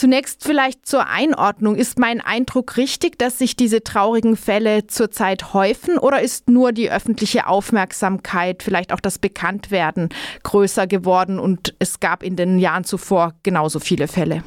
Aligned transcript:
Zunächst 0.00 0.46
vielleicht 0.46 0.86
zur 0.86 1.10
Einordnung. 1.10 1.74
Ist 1.74 1.98
mein 1.98 2.22
Eindruck 2.22 2.78
richtig, 2.78 3.18
dass 3.18 3.38
sich 3.38 3.54
diese 3.54 3.84
traurigen 3.84 4.34
Fälle 4.34 4.86
zurzeit 4.86 5.52
häufen 5.52 5.98
oder 5.98 6.22
ist 6.22 6.48
nur 6.48 6.72
die 6.72 6.90
öffentliche 6.90 7.46
Aufmerksamkeit, 7.46 8.62
vielleicht 8.62 8.94
auch 8.94 9.00
das 9.00 9.18
Bekanntwerden 9.18 10.08
größer 10.42 10.86
geworden 10.86 11.38
und 11.38 11.74
es 11.80 12.00
gab 12.00 12.22
in 12.22 12.34
den 12.34 12.58
Jahren 12.58 12.84
zuvor 12.84 13.32
genauso 13.42 13.78
viele 13.78 14.08
Fälle? 14.08 14.42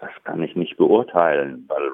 Das 0.00 0.10
kann 0.24 0.42
ich 0.42 0.56
nicht 0.56 0.76
beurteilen, 0.76 1.64
weil 1.68 1.88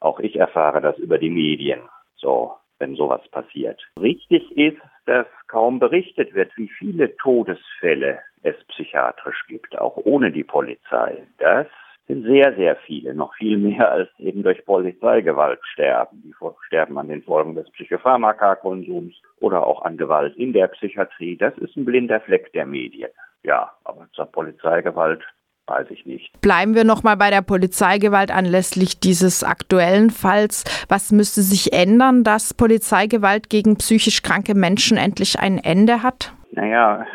auch 0.00 0.18
ich 0.18 0.34
erfahre 0.34 0.80
das 0.80 0.98
über 0.98 1.16
die 1.16 1.30
Medien. 1.30 1.78
So, 2.16 2.54
wenn 2.80 2.96
sowas 2.96 3.22
passiert. 3.30 3.80
Richtig 4.00 4.50
ist, 4.56 4.82
dass 5.06 5.26
kaum 5.46 5.78
berichtet 5.78 6.34
wird, 6.34 6.50
wie 6.56 6.70
viele 6.76 7.16
Todesfälle 7.18 8.18
es 8.42 8.56
psychiatrisch 8.66 9.44
gibt, 9.46 9.78
auch 9.78 9.96
ohne 9.96 10.32
die 10.32 10.42
Polizei. 10.42 11.22
Das 11.38 11.68
sind 12.10 12.24
sehr, 12.24 12.54
sehr 12.56 12.76
viele, 12.86 13.14
noch 13.14 13.34
viel 13.34 13.56
mehr 13.56 13.90
als 13.90 14.08
eben 14.18 14.42
durch 14.42 14.64
Polizeigewalt 14.64 15.60
sterben. 15.72 16.22
Die 16.24 16.34
sterben 16.66 16.98
an 16.98 17.08
den 17.08 17.22
Folgen 17.22 17.54
des 17.54 17.70
Psychopharmakakonsums 17.70 19.14
oder 19.40 19.64
auch 19.64 19.82
an 19.82 19.96
Gewalt 19.96 20.36
in 20.36 20.52
der 20.52 20.68
Psychiatrie. 20.68 21.36
Das 21.36 21.56
ist 21.58 21.76
ein 21.76 21.84
blinder 21.84 22.20
Fleck 22.20 22.52
der 22.52 22.66
Medien. 22.66 23.10
Ja, 23.44 23.70
aber 23.84 24.08
zur 24.12 24.26
Polizeigewalt 24.26 25.22
weiß 25.66 25.86
ich 25.90 26.04
nicht. 26.04 26.40
Bleiben 26.40 26.74
wir 26.74 26.82
noch 26.82 27.04
mal 27.04 27.16
bei 27.16 27.30
der 27.30 27.42
Polizeigewalt 27.42 28.32
anlässlich 28.32 28.98
dieses 28.98 29.44
aktuellen 29.44 30.10
Falls. 30.10 30.64
Was 30.88 31.12
müsste 31.12 31.42
sich 31.42 31.72
ändern, 31.72 32.24
dass 32.24 32.54
Polizeigewalt 32.54 33.48
gegen 33.50 33.76
psychisch 33.76 34.22
kranke 34.22 34.56
Menschen 34.56 34.96
endlich 34.96 35.38
ein 35.38 35.58
Ende 35.58 36.02
hat? 36.02 36.32
Naja, 36.50 37.06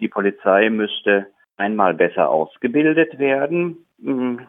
die 0.00 0.08
Polizei 0.08 0.68
müsste 0.68 1.26
einmal 1.56 1.94
besser 1.94 2.30
ausgebildet 2.30 3.18
werden, 3.18 3.86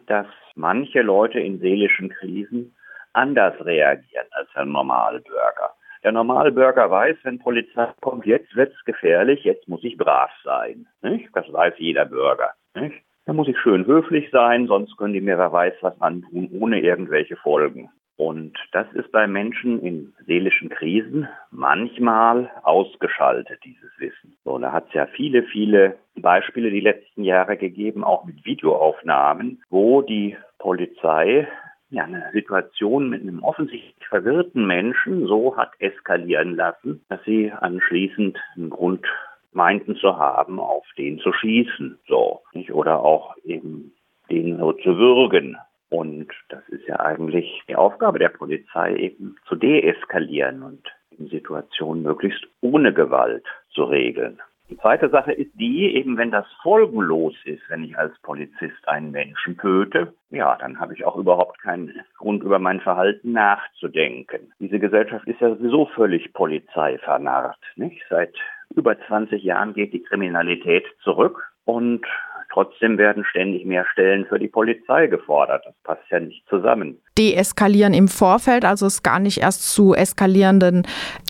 dass 0.06 0.26
manche 0.54 1.02
Leute 1.02 1.40
in 1.40 1.60
seelischen 1.60 2.08
Krisen 2.10 2.74
anders 3.12 3.54
reagieren 3.64 4.26
als 4.32 4.48
der 4.54 4.64
Normalbürger. 4.66 5.74
Der 6.04 6.12
Normalbürger 6.12 6.90
weiß, 6.90 7.16
wenn 7.22 7.38
Polizei 7.38 7.88
kommt, 8.00 8.26
jetzt 8.26 8.54
wird's 8.54 8.84
gefährlich, 8.84 9.44
jetzt 9.44 9.66
muss 9.66 9.82
ich 9.82 9.96
brav 9.96 10.30
sein. 10.44 10.86
Nicht? 11.02 11.28
Das 11.34 11.50
weiß 11.52 11.74
jeder 11.78 12.04
Bürger. 12.04 12.52
Nicht? 12.74 13.02
Da 13.24 13.32
muss 13.32 13.48
ich 13.48 13.58
schön 13.58 13.86
höflich 13.86 14.30
sein, 14.30 14.66
sonst 14.68 14.96
können 14.98 15.14
die 15.14 15.20
mir 15.20 15.38
wer 15.38 15.50
weiß 15.50 15.74
was 15.80 16.00
antun, 16.00 16.48
ohne 16.60 16.80
irgendwelche 16.80 17.36
Folgen. 17.36 17.90
Und 18.16 18.56
das 18.72 18.86
ist 18.94 19.12
bei 19.12 19.26
Menschen 19.26 19.80
in 19.82 20.14
seelischen 20.26 20.70
Krisen 20.70 21.28
manchmal 21.50 22.50
ausgeschaltet, 22.62 23.60
dieses 23.62 23.90
Wissen. 23.98 24.36
So, 24.44 24.58
da 24.58 24.72
hat 24.72 24.88
es 24.88 24.94
ja 24.94 25.06
viele, 25.06 25.42
viele 25.42 25.96
Beispiele 26.16 26.70
die 26.70 26.80
letzten 26.80 27.24
Jahre 27.24 27.58
gegeben, 27.58 28.04
auch 28.04 28.24
mit 28.24 28.44
Videoaufnahmen, 28.46 29.62
wo 29.68 30.00
die 30.00 30.36
Polizei 30.58 31.46
ja, 31.90 32.04
eine 32.04 32.30
Situation 32.32 33.10
mit 33.10 33.22
einem 33.22 33.42
offensichtlich 33.44 34.08
verwirrten 34.08 34.66
Menschen 34.66 35.26
so 35.26 35.56
hat 35.56 35.72
eskalieren 35.78 36.56
lassen, 36.56 37.04
dass 37.08 37.22
sie 37.24 37.52
anschließend 37.52 38.38
einen 38.56 38.70
Grund 38.70 39.06
meinten 39.52 39.96
zu 39.96 40.16
haben, 40.16 40.58
auf 40.58 40.84
den 40.98 41.18
zu 41.18 41.32
schießen, 41.32 41.98
so, 42.08 42.42
nicht? 42.52 42.72
Oder 42.72 43.00
auch 43.00 43.36
eben 43.44 43.92
den 44.30 44.58
so 44.58 44.72
zu 44.72 44.96
würgen. 44.96 45.56
Und 45.88 46.28
das 46.48 46.68
ist 46.68 46.86
ja 46.86 47.00
eigentlich 47.00 47.62
die 47.68 47.76
Aufgabe 47.76 48.18
der 48.18 48.28
Polizei, 48.30 48.96
eben 48.96 49.36
zu 49.46 49.54
deeskalieren 49.54 50.62
und 50.62 50.82
in 51.10 51.28
Situationen 51.28 52.02
möglichst 52.02 52.44
ohne 52.60 52.92
Gewalt 52.92 53.44
zu 53.70 53.84
regeln. 53.84 54.40
Die 54.68 54.76
zweite 54.78 55.08
Sache 55.10 55.30
ist 55.30 55.52
die, 55.54 55.94
eben 55.94 56.18
wenn 56.18 56.32
das 56.32 56.46
folgenlos 56.60 57.34
ist, 57.44 57.62
wenn 57.68 57.84
ich 57.84 57.96
als 57.96 58.18
Polizist 58.22 58.88
einen 58.88 59.12
Menschen 59.12 59.56
töte, 59.58 60.12
ja, 60.30 60.56
dann 60.56 60.80
habe 60.80 60.92
ich 60.92 61.04
auch 61.04 61.16
überhaupt 61.16 61.60
keinen 61.60 61.94
Grund, 62.18 62.42
über 62.42 62.58
mein 62.58 62.80
Verhalten 62.80 63.30
nachzudenken. 63.30 64.52
Diese 64.58 64.80
Gesellschaft 64.80 65.26
ist 65.28 65.40
ja 65.40 65.54
sowieso 65.54 65.86
völlig 65.86 66.32
polizeivernarrt. 66.32 67.60
Nicht? 67.76 68.02
Seit 68.10 68.34
über 68.74 68.98
20 68.98 69.44
Jahren 69.44 69.72
geht 69.72 69.92
die 69.92 70.02
Kriminalität 70.02 70.84
zurück 71.04 71.48
und 71.64 72.04
Trotzdem 72.52 72.98
werden 72.98 73.24
ständig 73.24 73.64
mehr 73.64 73.84
Stellen 73.92 74.26
für 74.26 74.38
die 74.38 74.48
Polizei 74.48 75.06
gefordert. 75.06 75.64
Das 75.66 75.74
passt 75.82 76.10
ja 76.10 76.20
nicht 76.20 76.46
zusammen. 76.48 77.00
Deeskalieren 77.18 77.94
im 77.94 78.08
Vorfeld, 78.08 78.64
also 78.64 78.86
es 78.86 79.02
gar 79.02 79.18
nicht 79.18 79.42
erst 79.42 79.70
zu 79.72 79.94
eskalierenden 79.94 80.86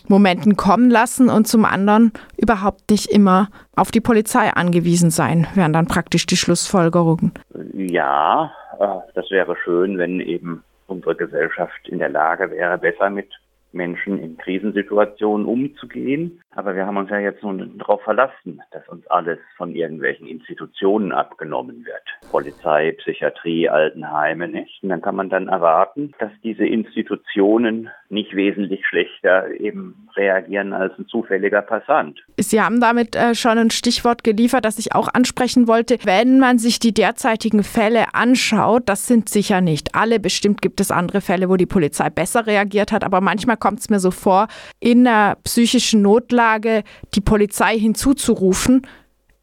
Momenten 0.07 0.55
kommen 0.55 0.89
lassen 0.89 1.29
und 1.29 1.47
zum 1.47 1.65
anderen 1.65 2.11
überhaupt 2.37 2.89
nicht 2.91 3.11
immer 3.11 3.49
auf 3.75 3.91
die 3.91 4.01
Polizei 4.01 4.49
angewiesen 4.49 5.09
sein, 5.09 5.47
wären 5.55 5.73
dann 5.73 5.87
praktisch 5.87 6.25
die 6.25 6.37
Schlussfolgerungen. 6.37 7.33
Ja, 7.73 8.51
äh, 8.79 8.85
das 9.13 9.29
wäre 9.31 9.55
schön, 9.63 9.97
wenn 9.97 10.19
eben 10.19 10.63
unsere 10.87 11.15
Gesellschaft 11.15 11.87
in 11.87 11.99
der 11.99 12.09
Lage 12.09 12.49
wäre, 12.51 12.77
besser 12.77 13.09
mit 13.09 13.29
Menschen 13.71 14.19
in 14.19 14.37
Krisensituationen 14.37 15.45
umzugehen. 15.45 16.41
Aber 16.51 16.75
wir 16.75 16.87
haben 16.87 16.97
uns 16.97 17.11
ja 17.11 17.19
jetzt 17.19 17.43
nun 17.43 17.77
darauf 17.77 18.01
verlassen, 18.01 18.61
dass 18.71 18.87
uns 18.89 19.05
alles 19.07 19.37
von 19.57 19.75
irgendwelchen 19.75 20.27
Institutionen 20.27 21.11
abgenommen 21.11 21.85
wird. 21.85 22.31
Polizei, 22.31 22.93
Psychiatrie, 22.93 23.69
Altenheime, 23.69 24.47
nicht? 24.47 24.81
Und 24.81 24.89
dann 24.89 25.01
kann 25.01 25.15
man 25.15 25.29
dann 25.29 25.49
erwarten, 25.49 26.13
dass 26.17 26.31
diese 26.43 26.65
Institutionen 26.65 27.89
nicht 28.09 28.35
wesentlich 28.35 28.87
schlechter 28.87 29.51
eben 29.51 30.07
reagieren 30.15 30.73
als 30.73 30.97
ein 30.97 31.07
zufälliger 31.07 31.61
Passant. 31.61 32.23
Sie 32.37 32.61
haben 32.61 32.79
damit 32.79 33.15
äh, 33.15 33.35
schon 33.35 33.57
ein 33.57 33.69
Stichwort 33.69 34.23
geliefert, 34.23 34.65
das 34.65 34.79
ich 34.79 34.95
auch 34.95 35.09
ansprechen 35.13 35.67
wollte. 35.67 35.97
Wenn 36.05 36.39
man 36.39 36.57
sich 36.57 36.79
die 36.79 36.93
derzeitigen 36.93 37.63
Fälle 37.63 38.15
anschaut, 38.15 38.83
das 38.87 39.05
sind 39.05 39.29
sicher 39.29 39.61
nicht 39.61 39.93
alle. 39.93 40.19
Bestimmt 40.19 40.61
gibt 40.61 40.79
es 40.79 40.89
andere 40.89 41.21
Fälle, 41.21 41.49
wo 41.49 41.55
die 41.55 41.65
Polizei 41.65 42.09
besser 42.09 42.47
reagiert 42.47 42.91
hat. 42.91 43.03
Aber 43.03 43.21
manchmal 43.21 43.56
kommt 43.57 43.79
es 43.79 43.89
mir 43.89 43.99
so 43.99 44.11
vor, 44.11 44.47
in 44.79 45.07
einer 45.07 45.35
psychischen 45.43 46.01
Notlage 46.01 46.83
die 47.13 47.21
Polizei 47.21 47.77
hinzuzurufen, 47.77 48.87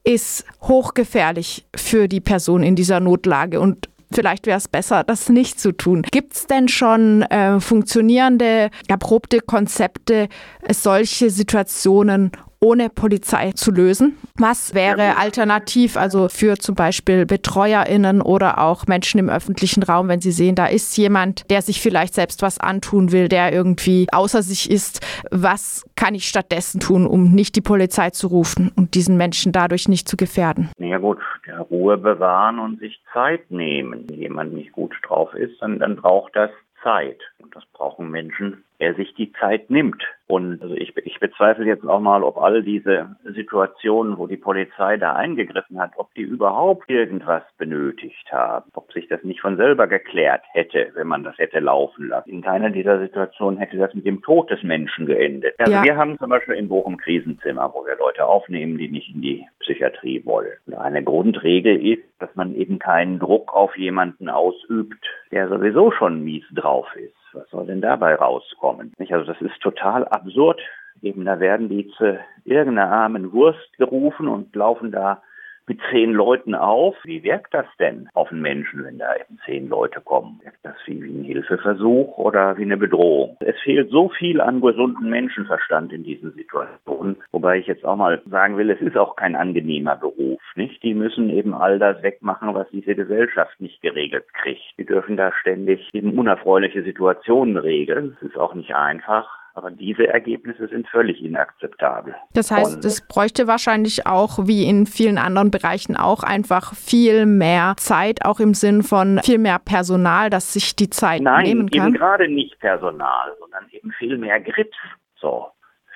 ist 0.04 0.44
hochgefährlich 0.62 1.66
für 1.75 2.08
die 2.08 2.20
Person 2.20 2.62
in 2.62 2.76
dieser 2.76 3.00
Notlage 3.00 3.60
und 3.60 3.88
vielleicht 4.12 4.47
wäre 4.47 4.58
es 4.58 4.69
besser, 4.69 5.03
das 5.03 5.28
nicht 5.28 5.58
zu 5.58 5.72
tun. 5.72 6.03
Gibt 6.10 6.34
es 6.34 6.47
denn 6.47 6.69
schon 6.69 7.22
äh, 7.22 7.58
funktionierende, 7.60 8.70
erprobte 8.86 9.41
Konzepte, 9.41 10.28
solche 10.70 11.30
Situationen 11.30 12.30
ohne 12.64 12.88
Polizei 12.88 13.52
zu 13.52 13.70
lösen. 13.70 14.16
Was 14.38 14.75
wäre 14.75 15.16
alternativ, 15.19 15.97
also 15.97 16.28
für 16.28 16.56
zum 16.56 16.75
Beispiel 16.75 17.26
BetreuerInnen 17.26 18.22
oder 18.22 18.58
auch 18.58 18.86
Menschen 18.86 19.20
im 19.20 19.28
öffentlichen 19.28 19.82
Raum, 19.82 20.08
wenn 20.08 20.20
sie 20.20 20.32
sehen, 20.32 20.54
da 20.54 20.66
ist 20.66 20.97
jemand, 20.97 21.50
der 21.50 21.60
sich 21.62 21.80
vielleicht 21.80 22.14
selbst 22.14 22.41
was 22.42 22.58
antun 22.58 23.12
will, 23.12 23.28
der 23.28 23.53
irgendwie 23.53 24.06
außer 24.10 24.42
sich 24.42 24.70
ist. 24.70 25.06
Was 25.30 25.84
kann 25.94 26.14
ich 26.14 26.26
stattdessen 26.26 26.80
tun, 26.80 27.06
um 27.06 27.32
nicht 27.32 27.54
die 27.54 27.60
Polizei 27.60 28.10
zu 28.10 28.28
rufen 28.28 28.72
und 28.74 28.94
diesen 28.94 29.16
Menschen 29.16 29.53
dadurch 29.53 29.86
nicht 29.86 30.08
zu 30.08 30.16
gefährden? 30.16 30.70
Ja 30.78 30.98
gut, 30.98 31.19
der 31.47 31.60
Ruhe 31.60 31.98
bewahren 31.98 32.58
und 32.58 32.80
sich 32.80 33.00
Zeit 33.12 33.50
nehmen. 33.50 34.06
Wenn 34.08 34.19
jemand 34.19 34.54
nicht 34.54 34.72
gut 34.72 34.94
drauf 35.06 35.34
ist, 35.34 35.60
dann, 35.60 35.78
dann 35.78 35.97
braucht 35.97 36.34
das 36.34 36.50
Zeit. 36.82 37.20
Und 37.38 37.54
das 37.54 37.64
brauchen 37.72 38.10
Menschen, 38.10 38.64
der 38.80 38.94
sich 38.94 39.14
die 39.14 39.32
Zeit 39.32 39.70
nimmt. 39.70 40.03
Und 40.26 40.62
also 40.62 40.74
ich, 40.74 40.96
ich 40.96 41.20
bezweifle 41.20 41.66
jetzt 41.66 41.86
auch 41.86 42.00
mal, 42.00 42.22
ob 42.22 42.38
all 42.38 42.62
diese 42.62 43.16
Situationen, 43.24 44.16
wo 44.16 44.26
die 44.26 44.38
Polizei 44.38 44.96
da 44.96 45.12
eingegriffen 45.12 45.78
hat, 45.78 45.92
ob 45.96 46.14
die 46.14 46.22
überhaupt 46.22 46.88
irgendwas 46.88 47.42
benötigt 47.58 48.32
haben, 48.32 48.70
ob 48.72 48.90
sich 48.92 49.06
das 49.08 49.22
nicht 49.22 49.42
von 49.42 49.58
selber 49.58 49.86
geklärt 49.86 50.42
hätte, 50.52 50.92
wenn 50.94 51.08
man 51.08 51.24
das 51.24 51.36
hätte 51.36 51.60
laufen 51.60 52.08
lassen. 52.08 52.30
In 52.30 52.42
keiner 52.42 52.70
dieser 52.70 53.00
Situationen 53.00 53.58
hätte 53.58 53.76
das 53.76 53.92
mit 53.92 54.06
dem 54.06 54.22
Tod 54.22 54.50
des 54.50 54.62
Menschen 54.62 55.04
geendet. 55.04 55.56
Also 55.58 55.72
ja. 55.72 55.84
wir 55.84 55.96
haben 55.96 56.18
zum 56.18 56.30
Beispiel 56.30 56.54
in 56.54 56.68
Bochum 56.68 56.96
Krisenzimmer, 56.96 57.70
wo 57.74 57.84
wir 57.84 57.96
Leute 57.98 58.24
aufnehmen, 58.24 58.78
die 58.78 58.88
nicht 58.88 59.14
in 59.14 59.20
die 59.20 59.46
Psychiatrie 59.60 60.24
wollen. 60.24 60.56
Und 60.66 60.74
eine 60.74 61.04
Grundregel 61.04 61.84
ist, 61.84 62.02
dass 62.18 62.34
man 62.34 62.54
eben 62.54 62.78
keinen 62.78 63.18
Druck 63.18 63.52
auf 63.52 63.76
jemanden 63.76 64.30
ausübt, 64.30 65.04
der 65.32 65.48
sowieso 65.48 65.91
schon 65.91 66.24
mies 66.24 66.44
drauf 66.54 66.86
ist. 66.97 67.15
Was 67.34 67.48
soll 67.51 67.66
denn 67.66 67.81
dabei 67.81 68.15
rauskommen? 68.15 68.92
Also 68.98 69.25
das 69.25 69.41
ist 69.41 69.60
total 69.60 70.07
absurd. 70.07 70.60
Eben 71.03 71.25
da 71.25 71.41
werden 71.41 71.69
die 71.69 71.89
zu 71.97 72.19
irgendeiner 72.45 72.91
armen 72.91 73.33
Wurst 73.33 73.77
gerufen 73.77 74.28
und 74.28 74.54
laufen 74.54 74.92
da 74.92 75.22
mit 75.66 75.81
zehn 75.91 76.13
Leuten 76.13 76.55
auf. 76.55 76.97
Wie 77.05 77.22
wirkt 77.22 77.55
das 77.55 77.66
denn 77.78 78.09
auf 78.15 78.31
einen 78.31 78.43
Menschen, 78.43 78.84
wenn 78.84 78.99
da 78.99 79.15
eben 79.16 79.39
zehn 79.45 79.69
Leute 79.69 80.01
kommen? 80.01 80.41
Wirkt 80.43 80.65
das 80.65 80.77
wie, 80.87 81.03
wie 81.03 81.21
ein 81.21 81.25
Hilfeversuch 81.25 82.19
oder 82.19 82.57
wie 82.57 82.63
eine 82.63 82.77
Bedrohung? 82.77 83.37
Es 83.41 83.57
fehlt 83.63 83.91
so 83.91 84.09
viel 84.09 84.41
an 84.41 84.61
gesunden 84.61 85.09
Menschenverstand 85.09 85.93
in 85.93 86.05
diesen 86.05 86.33
Situationen. 86.33 87.16
Wobei 87.33 87.59
ich 87.59 87.66
jetzt 87.66 87.84
auch 87.84 87.97
mal 87.97 88.21
sagen 88.31 88.57
will, 88.57 88.71
es 88.71 88.81
ist 88.81 88.97
auch 88.97 89.16
kein 89.16 89.37
angenehmer 89.37 89.97
Beruf, 89.97 90.41
nicht? 90.55 90.83
Die 90.83 90.95
müssen 90.95 91.31
eben 91.31 91.55
all 91.55 91.78
das 91.78 92.03
wegmachen, 92.03 92.55
was 92.55 92.69
diese 92.71 92.95
Gesellschaft 92.95 93.61
nicht 93.61 93.81
geregelt 93.81 94.25
kriegt. 94.34 94.63
Die 94.78 94.84
dürfen 94.84 95.16
da 95.16 95.33
ständig 95.41 95.89
eben 95.93 96.19
unerfreuliche 96.19 96.83
Situationen 96.83 97.57
regeln. 97.57 98.16
Es 98.21 98.28
ist 98.28 98.37
auch 98.37 98.55
nicht 98.55 98.75
einfach. 98.75 99.43
Aber 99.56 99.71
diese 99.71 100.09
Ergebnisse 100.09 100.66
sind 100.66 100.89
völlig 100.89 101.22
inakzeptabel. 101.22 102.15
Das 102.33 102.51
heißt, 102.51 102.84
es 102.84 103.06
bräuchte 103.06 103.47
wahrscheinlich 103.47 104.04
auch, 104.04 104.48
wie 104.48 104.68
in 104.68 104.84
vielen 104.84 105.16
anderen 105.16 105.53
Bereichen 105.53 105.97
auch, 105.97 106.24
einfach 106.24 106.74
viel 106.74 107.24
mehr 107.24 107.74
Zeit, 107.77 108.24
auch 108.24 108.41
im 108.41 108.54
Sinn 108.54 108.83
von 108.83 109.21
viel 109.22 109.39
mehr 109.39 109.60
Personal, 109.60 110.28
das 110.28 110.53
sich 110.53 110.74
die 110.74 110.91
Zeit 110.91 111.22
Nein, 111.22 111.45
nehmen 111.45 111.71
kann. 111.71 111.78
Nein, 111.78 111.89
eben 111.89 111.97
gerade 111.98 112.28
nicht 112.28 112.59
Personal, 112.59 113.36
sondern 113.39 113.68
eben 113.71 113.92
viel 113.92 114.18
mehr 114.18 114.41
Grips, 114.41 114.77
so, 115.21 115.47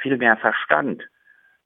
viel 0.02 0.16
mehr 0.16 0.36
Verstand. 0.36 1.02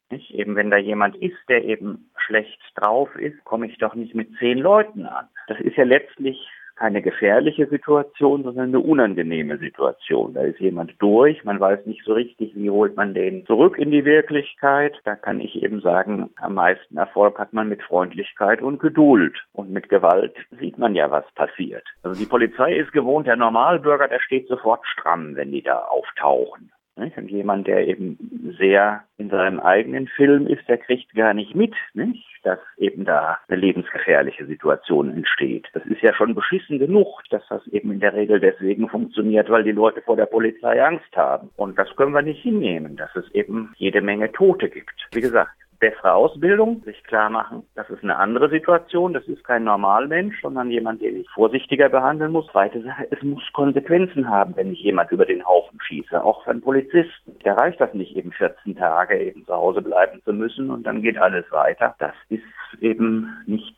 Nicht? 0.09 0.31
Eben 0.31 0.57
wenn 0.57 0.71
da 0.71 0.79
jemand 0.79 1.17
ist, 1.17 1.39
der 1.49 1.65
eben 1.65 2.11
schlecht 2.17 2.59
drauf 2.75 3.15
ist, 3.17 3.45
komme 3.45 3.67
ich 3.67 3.77
doch 3.77 3.95
nicht 3.95 4.15
mit 4.15 4.31
zehn 4.39 4.59
Leuten 4.59 5.05
an. 5.05 5.29
Das 5.47 5.61
ist 5.61 5.77
ja 5.77 5.85
letztlich 5.85 6.39
keine 6.77 7.03
gefährliche 7.03 7.67
Situation, 7.67 8.43
sondern 8.43 8.69
eine 8.69 8.81
unangenehme 8.81 9.59
Situation. 9.59 10.35
Da 10.35 10.43
ist 10.43 10.61
jemand 10.61 10.95
durch, 10.99 11.45
man 11.45 11.61
weiß 11.61 11.87
nicht 11.87 12.03
so 12.05 12.15
richtig, 12.15 12.55
wie 12.55 12.71
holt 12.71 12.97
man 12.97 13.15
den 13.15 13.47
zurück 13.47 13.79
in 13.79 13.91
die 13.91 14.05
Wirklichkeit. 14.05 14.95
Da 15.05 15.17
kann 15.17 15.41
ich 15.41 15.63
eben 15.63 15.81
sagen, 15.81 16.31
am 16.37 16.55
meisten 16.55 16.97
Erfolg 16.97 17.39
hat 17.39 17.53
man 17.53 17.69
mit 17.69 17.83
Freundlichkeit 17.83 18.63
und 18.63 18.81
Geduld. 18.81 19.37
Und 19.53 19.71
mit 19.71 19.89
Gewalt 19.89 20.35
sieht 20.59 20.79
man 20.79 20.95
ja, 20.95 21.11
was 21.11 21.25
passiert. 21.35 21.87
Also 22.03 22.19
die 22.19 22.29
Polizei 22.29 22.75
ist 22.75 22.93
gewohnt, 22.93 23.27
der 23.27 23.37
Normalbürger, 23.37 24.09
der 24.09 24.21
steht 24.21 24.49
sofort 24.49 24.87
stramm, 24.87 25.37
wenn 25.37 25.53
die 25.53 25.63
da 25.63 25.79
auftauchen. 25.79 26.73
Nicht? 26.97 27.17
Und 27.17 27.31
jemand, 27.31 27.67
der 27.67 27.89
eben 27.89 28.55
sehr 28.59 29.05
in 29.17 29.31
seinem 29.31 29.61
eigenen 29.61 30.09
Film 30.09 30.47
ist, 30.47 30.69
der 30.69 30.79
kriegt 30.79 31.15
gar 31.15 31.33
nicht 31.33 31.55
mit, 31.55 31.75
nicht? 31.95 32.27
dass 32.43 32.59
eben 32.77 33.05
da 33.05 33.39
eine 33.49 33.59
lebensgefährliche 33.59 34.47
Situation 34.47 35.13
entsteht. 35.13 35.69
Das 35.75 35.85
ist 35.87 36.03
ja 36.03 36.13
schon 36.15 36.35
beschissen 36.35 36.79
genug, 36.79 37.23
dass 37.31 37.43
das 37.49 37.67
eben 37.69 37.93
in 37.93 38.01
der 38.01 38.15
Regel 38.15 38.41
deswegen 38.41 38.89
funktioniert, 38.89 39.49
weil 39.49 39.65
die 39.65 39.73
Leute 39.73 40.03
vor 40.03 40.17
der 40.17 40.27
Polizei 40.27 40.83
Angst 40.83 41.17
haben. 41.17 41.51
Und 41.57 41.79
das 41.79 41.95
können 41.97 42.13
wir 42.13 42.23
nicht 42.23 42.43
hinnehmen, 42.43 42.97
dass 42.97 43.15
es 43.15 43.31
eben 43.33 43.73
jede 43.77 44.01
Menge 44.01 44.31
Tote 44.33 44.69
gibt. 44.69 45.09
Wie 45.13 45.21
gesagt, 45.21 45.53
bessere 45.83 46.15
Ausbildung, 46.15 46.81
sich 46.85 47.03
klar 47.03 47.29
machen, 47.29 47.65
das 47.75 47.91
ist 47.91 48.05
eine 48.05 48.15
andere 48.15 48.49
Situation, 48.49 49.13
das 49.13 49.25
ist 49.25 49.43
kein 49.43 49.65
Normalmensch, 49.65 50.41
sondern 50.41 50.71
jemand, 50.71 51.03
den 51.03 51.21
ich 51.21 51.31
vorsichtiger 51.31 51.89
behandeln 51.89 52.31
muss. 52.31 52.47
Zweite 52.53 52.81
Sache, 52.83 53.09
es 53.11 53.21
muss 53.23 53.43
Konsequenzen 53.53 54.31
haben, 54.31 54.55
wenn 54.55 54.73
ich 54.73 54.79
jemand 54.79 55.11
über 55.11 55.27
den 55.27 55.45
Haufen 55.45 55.81
schieße, 55.81 56.23
auch 56.23 56.45
für 56.45 56.53
einen 56.53 56.61
Polizisten. 56.61 57.37
Da 57.43 57.55
reicht 57.55 57.81
das 57.81 57.93
nicht 57.95 58.17
eben 58.17 58.31
14 58.31 58.77
Tage 58.77 59.19
eben 59.19 59.45
zu 59.45 59.53
Hause 59.53 59.83
bleiben 59.83 60.23
zu 60.25 60.33
müssen 60.33 60.71
und 60.71 60.85
dann 60.85 61.03
geht 61.03 61.19
alles 61.19 61.51
weiter. 61.51 61.97
Das 61.99 62.15
ist 62.29 62.45
eben 62.81 63.43
nicht 63.47 63.75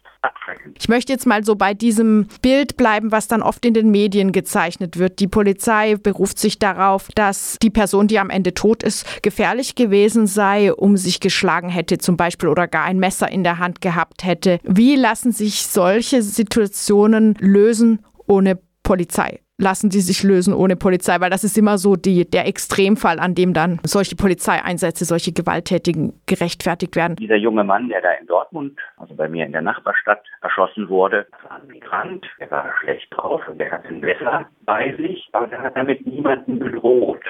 ich 0.78 0.88
möchte 0.88 1.12
jetzt 1.12 1.26
mal 1.26 1.44
so 1.44 1.54
bei 1.54 1.74
diesem 1.74 2.26
Bild 2.42 2.76
bleiben, 2.76 3.12
was 3.12 3.28
dann 3.28 3.42
oft 3.42 3.64
in 3.64 3.74
den 3.74 3.90
Medien 3.90 4.32
gezeichnet 4.32 4.98
wird. 4.98 5.18
Die 5.18 5.28
Polizei 5.28 5.96
beruft 5.96 6.38
sich 6.38 6.58
darauf, 6.58 7.08
dass 7.14 7.58
die 7.62 7.70
Person, 7.70 8.08
die 8.08 8.18
am 8.18 8.30
Ende 8.30 8.54
tot 8.54 8.82
ist, 8.82 9.22
gefährlich 9.22 9.74
gewesen 9.74 10.26
sei, 10.26 10.72
um 10.72 10.96
sich 10.96 11.20
geschlagen 11.20 11.68
hätte 11.68 11.98
zum 11.98 12.16
Beispiel 12.16 12.48
oder 12.48 12.68
gar 12.68 12.84
ein 12.84 12.98
Messer 12.98 13.30
in 13.30 13.44
der 13.44 13.58
Hand 13.58 13.80
gehabt 13.80 14.24
hätte. 14.24 14.58
Wie 14.62 14.96
lassen 14.96 15.32
sich 15.32 15.66
solche 15.66 16.22
Situationen 16.22 17.34
lösen 17.40 18.04
ohne 18.26 18.58
Polizei? 18.84 19.40
lassen 19.58 19.90
die 19.90 20.00
sich 20.00 20.22
lösen 20.22 20.52
ohne 20.52 20.76
Polizei, 20.76 21.20
weil 21.20 21.30
das 21.30 21.44
ist 21.44 21.56
immer 21.56 21.78
so 21.78 21.96
die, 21.96 22.28
der 22.28 22.46
Extremfall, 22.46 23.18
an 23.20 23.34
dem 23.34 23.54
dann 23.54 23.80
solche 23.84 24.16
Polizeieinsätze, 24.16 25.04
solche 25.04 25.32
Gewalttätigen 25.32 26.20
gerechtfertigt 26.26 26.96
werden. 26.96 27.16
Dieser 27.16 27.36
junge 27.36 27.64
Mann, 27.64 27.88
der 27.88 28.02
da 28.02 28.10
in 28.20 28.26
Dortmund, 28.26 28.78
also 28.96 29.14
bei 29.14 29.28
mir 29.28 29.46
in 29.46 29.52
der 29.52 29.62
Nachbarstadt, 29.62 30.22
erschossen 30.42 30.88
wurde, 30.88 31.26
war 31.48 31.60
ein 31.60 31.68
Migrant, 31.68 32.26
der 32.40 32.50
war 32.50 32.72
schlecht 32.80 33.06
drauf 33.10 33.42
und 33.48 33.58
der 33.58 33.70
hatte 33.70 33.88
ein 33.88 34.00
Messer 34.00 34.46
bei 34.64 34.94
sich, 34.96 35.28
aber 35.32 35.46
der 35.46 35.62
hat 35.62 35.76
damit 35.76 36.04
niemanden 36.06 36.58
bedroht. 36.58 37.22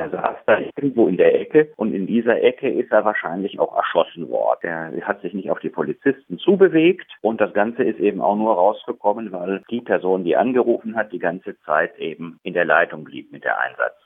Der 0.00 0.08
saß 0.08 0.36
da 0.46 0.58
irgendwo 0.58 1.08
in 1.08 1.18
der 1.18 1.38
Ecke 1.38 1.68
und 1.76 1.92
in 1.92 2.06
dieser 2.06 2.42
Ecke 2.42 2.70
ist 2.70 2.90
er 2.90 3.04
wahrscheinlich 3.04 3.60
auch 3.60 3.76
erschossen 3.76 4.30
worden. 4.30 4.96
Der 4.96 5.06
hat 5.06 5.20
sich 5.20 5.34
nicht 5.34 5.50
auf 5.50 5.60
die 5.60 5.68
Polizisten 5.68 6.38
zubewegt 6.38 7.06
und 7.20 7.38
das 7.38 7.52
Ganze 7.52 7.84
ist 7.84 8.00
eben 8.00 8.22
auch 8.22 8.34
nur 8.34 8.54
rausgekommen, 8.54 9.30
weil 9.30 9.62
die 9.70 9.82
Person, 9.82 10.24
die 10.24 10.36
angerufen 10.36 10.96
hat, 10.96 11.12
die 11.12 11.18
ganze 11.18 11.60
Zeit 11.66 11.98
eben 11.98 12.40
in 12.44 12.54
der 12.54 12.64
Leitung 12.64 13.04
blieb 13.04 13.30
mit 13.30 13.44
der 13.44 13.60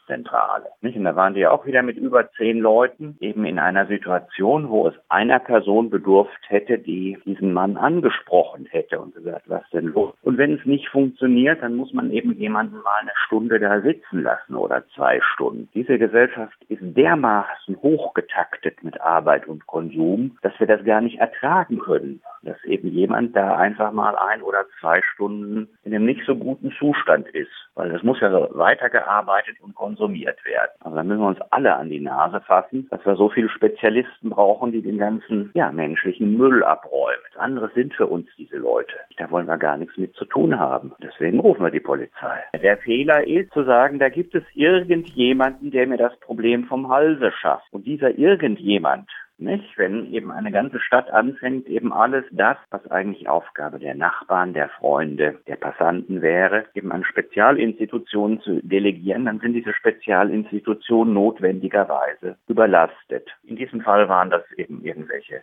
Einsatzzentrale. 0.05 0.67
Nicht? 0.81 0.97
Und 0.97 1.05
da 1.05 1.17
waren 1.17 1.35
ja 1.37 1.51
auch 1.51 1.67
wieder 1.67 1.83
mit 1.83 1.97
über 1.97 2.31
zehn 2.33 2.59
Leuten 2.59 3.17
eben 3.21 3.45
in 3.45 3.59
einer 3.59 3.87
Situation, 3.87 4.69
wo 4.69 4.89
es 4.89 4.95
einer 5.09 5.39
Person 5.39 5.91
bedurft 5.91 6.31
hätte, 6.49 6.79
die 6.79 7.19
diesen 7.25 7.53
Mann 7.53 7.77
angesprochen 7.77 8.67
hätte 8.71 9.01
und 9.01 9.15
gesagt, 9.15 9.45
was 9.49 9.62
denn 9.71 9.87
los? 9.87 10.15
Und 10.23 10.39
wenn 10.39 10.55
es 10.55 10.65
nicht 10.65 10.89
funktioniert, 10.89 11.62
dann 11.62 11.77
muss 11.77 11.93
man 11.93 12.11
eben 12.11 12.33
jemanden 12.35 12.77
mal 12.77 13.01
eine 13.01 13.12
Stunde 13.27 13.59
da 13.59 13.81
sitzen 13.81 14.23
lassen 14.23 14.55
oder 14.55 14.85
zwei 14.95 15.21
Stunden. 15.21 15.69
Diese 15.75 15.99
Gesellschaft 15.99 16.56
ist 16.69 16.83
dermaßen 16.83 17.77
hochgetaktet 17.83 18.83
mit 18.83 19.01
Arbeit 19.01 19.47
und 19.47 19.67
Konsum, 19.67 20.39
dass 20.43 20.59
wir 20.59 20.67
das 20.67 20.85
gar 20.85 21.01
nicht 21.01 21.19
ertragen 21.19 21.79
können, 21.79 22.21
dass 22.43 22.62
eben 22.65 22.89
jemand 22.89 23.35
da 23.35 23.56
einfach 23.56 23.93
mal 23.93 24.17
ein 24.17 24.43
oder 24.43 24.65
zwei 24.81 25.01
Stunden 25.15 25.69
in 25.83 25.95
einem 25.95 26.05
nicht 26.05 26.25
so 26.27 26.37
guten 26.37 26.73
Zustand 26.79 27.29
ist. 27.29 27.51
Weil 27.75 27.91
es 27.95 28.03
muss 28.03 28.21
ja 28.21 28.31
weitergearbeitet 28.55 29.56
und 29.61 29.75
konsumiert 29.94 30.44
werden. 30.44 30.70
Also 30.81 30.96
da 30.96 31.02
müssen 31.02 31.20
wir 31.20 31.29
uns 31.29 31.41
alle 31.50 31.75
an 31.75 31.88
die 31.88 32.00
Nase 32.00 32.41
fassen, 32.41 32.88
dass 32.91 33.05
wir 33.05 33.17
so 33.17 33.29
viele 33.29 33.49
Spezialisten 33.49 34.31
brauchen, 34.31 34.73
die 34.73 34.82
den 34.82 34.99
ganzen 34.99 35.50
ja, 35.55 35.70
menschlichen 35.70 36.37
Müll 36.37 36.64
abräumen. 36.64 37.14
Anderes 37.37 37.73
sind 37.75 37.94
für 37.94 38.06
uns 38.06 38.26
diese 38.37 38.56
Leute. 38.56 38.94
Da 39.17 39.31
wollen 39.31 39.46
wir 39.46 39.58
gar 39.58 39.76
nichts 39.76 39.96
mit 39.96 40.14
zu 40.14 40.25
tun 40.25 40.58
haben. 40.58 40.93
Deswegen 41.02 41.41
rufen 41.41 41.64
wir 41.64 41.70
die 41.70 41.81
Polizei. 41.81 42.43
Der 42.61 42.79
Fehler 42.79 43.26
ist 43.26 43.52
zu 43.52 43.64
sagen, 43.64 43.99
da 43.99 44.08
gibt 44.08 44.35
es 44.35 44.44
irgendjemanden, 44.55 45.70
der 45.70 45.87
mir 45.87 45.99
das 45.99 46.19
Problem 46.20 46.64
vom 46.64 46.88
Halse 46.88 47.32
schafft. 47.32 47.73
Und 47.73 47.87
dieser 47.87 48.17
irgendjemand 48.19 49.11
nicht? 49.39 49.77
Wenn 49.77 50.13
eben 50.13 50.31
eine 50.31 50.53
ganze 50.53 50.81
Stadt 50.81 51.11
anfängt, 51.11 51.67
eben 51.67 51.93
alles 51.93 52.25
das, 52.31 52.57
was 52.71 52.87
eigentlich 52.91 53.29
Aufgabe 53.29 53.79
der 53.79 53.95
Nachbarn, 53.95 54.55
der 54.55 54.69
Freunde, 54.69 55.41
der 55.47 55.57
Passanten 55.57 56.23
wäre, 56.23 56.67
eben 56.75 56.93
an 56.93 57.05
Spezialinstitutionen 57.05 58.41
zu 58.41 58.61
delegieren, 58.63 59.25
dann 59.25 59.41
sind 59.41 59.55
diese 59.55 59.75
Spezialinstitutionen 59.75 61.15
notwendigerweise 61.15 62.37
überlastet. 62.49 63.29
In 63.43 63.57
diesem 63.57 63.81
Fall 63.81 64.09
waren 64.09 64.31
das 64.31 64.45
eben 64.57 64.85
irgendwelche 64.85 65.43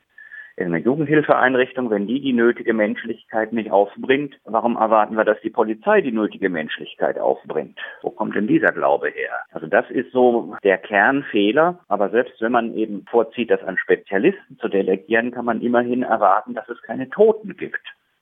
in 0.57 0.67
einer 0.67 0.77
Jugendhilfeeinrichtung, 0.77 1.89
wenn 1.89 2.07
die 2.07 2.21
die 2.21 2.33
nötige 2.33 2.73
Menschlichkeit 2.73 3.53
nicht 3.53 3.71
aufbringt, 3.71 4.39
warum 4.45 4.75
erwarten 4.75 5.15
wir, 5.15 5.25
dass 5.25 5.39
die 5.41 5.49
Polizei 5.49 6.01
die 6.01 6.11
nötige 6.11 6.49
Menschlichkeit 6.49 7.17
aufbringt? 7.17 7.79
Wo 8.01 8.09
kommt 8.09 8.35
denn 8.35 8.47
dieser 8.47 8.71
Glaube 8.71 9.09
her? 9.09 9.31
Also 9.51 9.67
das 9.67 9.89
ist 9.89 10.11
so 10.11 10.55
der 10.63 10.77
Kernfehler. 10.77 11.79
Aber 11.87 12.09
selbst 12.09 12.41
wenn 12.41 12.51
man 12.51 12.75
eben 12.75 13.05
vorzieht, 13.09 13.49
das 13.49 13.63
an 13.63 13.77
Spezialisten 13.77 14.57
zu 14.59 14.67
delegieren, 14.67 15.31
kann 15.31 15.45
man 15.45 15.61
immerhin 15.61 16.03
erwarten, 16.03 16.53
dass 16.53 16.67
es 16.69 16.81
keine 16.81 17.09
Toten 17.09 17.55
gibt. 17.55 17.81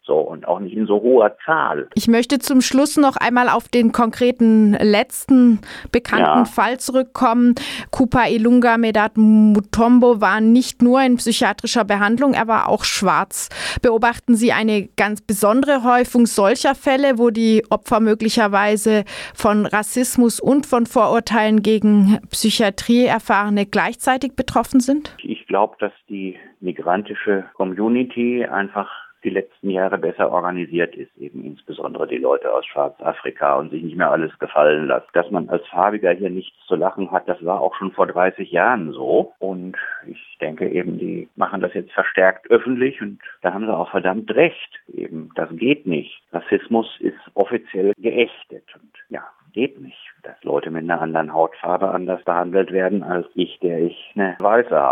So, 0.10 0.18
und 0.18 0.48
auch 0.48 0.60
nicht 0.60 0.76
in 0.76 0.88
so 0.88 1.04
hoher 1.04 1.38
Zahl. 1.46 1.88
Ich 1.94 2.08
möchte 2.08 2.40
zum 2.40 2.62
Schluss 2.62 2.98
noch 2.98 3.16
einmal 3.16 3.48
auf 3.48 3.68
den 3.68 3.92
konkreten 3.92 4.74
letzten 4.74 5.60
bekannten 5.92 6.24
ja. 6.24 6.46
Fall 6.46 6.80
zurückkommen. 6.80 7.54
Kupa 7.92 8.26
Ilunga 8.26 8.80
Medat 8.80 9.18
Mutombo 9.18 10.20
war 10.20 10.42
nicht 10.42 10.82
nur 10.82 11.00
in 11.04 11.18
psychiatrischer 11.18 11.86
Behandlung, 11.86 12.34
er 12.34 12.48
war 12.48 12.70
auch 12.70 12.86
schwarz. 12.86 13.50
Beobachten 13.84 14.34
Sie 14.34 14.52
eine 14.52 14.90
ganz 14.98 15.22
besondere 15.22 15.84
Häufung 15.84 16.26
solcher 16.26 16.74
Fälle, 16.74 17.20
wo 17.20 17.30
die 17.30 17.64
Opfer 17.70 18.00
möglicherweise 18.00 19.04
von 19.36 19.68
Rassismus 19.68 20.40
und 20.40 20.66
von 20.66 20.88
Vorurteilen 20.88 21.62
gegen 21.62 22.18
Psychiatrieerfahrene 22.32 23.68
gleichzeitig 23.68 24.36
betroffen 24.36 24.80
sind? 24.80 25.16
Ich 25.22 25.46
glaube, 25.46 25.76
dass 25.80 25.94
die 26.10 26.36
migrantische 26.62 27.46
Community 27.54 28.44
einfach 28.44 28.90
die 29.24 29.30
letzten 29.30 29.70
Jahre 29.70 29.98
besser 29.98 30.32
organisiert 30.32 30.96
ist, 30.96 31.16
eben 31.18 31.44
insbesondere 31.44 32.08
die 32.08 32.18
Leute 32.18 32.54
aus 32.54 32.66
Schwarzafrika 32.66 33.56
und 33.56 33.72
sich 33.72 33.84
nicht 33.84 33.98
mehr 33.98 34.12
alles 34.12 34.38
gefallen 34.40 34.88
lässt. 34.88 35.08
Dass 35.14 35.30
man 35.32 35.50
als 35.50 35.66
Farbiger 35.68 36.12
hier 36.12 36.30
nichts 36.30 36.58
zu 36.68 36.76
lachen 36.76 37.12
hat, 37.12 37.28
das 37.28 37.44
war 37.44 37.62
auch 37.62 37.76
schon 37.76 37.92
vor 37.92 38.08
30 38.08 38.52
Jahren 38.52 38.92
so. 38.94 39.34
Und 39.40 39.78
ich 40.08 40.38
denke 40.42 40.70
eben, 40.70 40.98
die 40.98 41.30
machen 41.36 41.62
das 41.62 41.74
jetzt 41.74 41.92
verstärkt 41.92 42.50
öffentlich 42.50 43.02
und 43.02 43.20
da 43.42 43.54
haben 43.54 43.66
sie 43.66 43.76
auch 43.76 43.92
verdammt 43.92 44.34
recht. 44.36 44.80
Eben, 44.94 45.32
das 45.36 45.50
geht 45.52 45.86
nicht. 45.86 46.22
Rassismus 46.32 46.88
ist 47.00 47.20
offiziell 47.34 47.94
geächtet 47.98 48.66
und 48.76 48.92
ja, 49.10 49.24
geht 49.54 49.80
nicht, 49.80 49.98
dass 50.24 50.42
Leute 50.44 50.72
mit 50.72 50.84
einer 50.84 51.02
anderen 51.02 51.34
Hautfarbe 51.34 51.90
anders 51.90 52.24
behandelt 52.24 52.72
werden 52.72 53.04
als 53.04 53.28
ich, 53.36 53.60
der 53.60 53.80
ich 53.80 54.14
eine 54.16 54.38
weiße 54.40 54.76
habe. 54.76 54.90